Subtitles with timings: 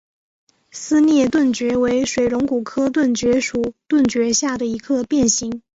[0.71, 5.61] 撕裂盾蕨为水龙骨科盾蕨属盾蕨下的一个变型。